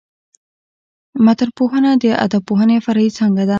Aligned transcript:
متنپوهنه 1.25 1.91
د 2.01 2.05
ادبپوهني 2.25 2.77
فرعي 2.85 3.09
څانګه 3.17 3.43
ده. 3.47 3.49